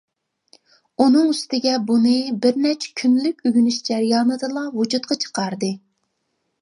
ئۇنىڭ 1.03 1.27
ئۈستىگە 1.33 1.73
بۇنى 1.91 2.15
بىرنەچچە 2.45 2.95
كۈنلۈك 3.01 3.45
ئۆگىنىش 3.49 3.79
جەريانىدىلا 3.91 4.65
ۋۇجۇدقا 4.79 5.19
چىقاردى. 5.27 5.71